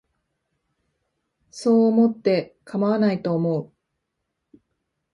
[1.51, 3.71] そう思ってかまわないと思う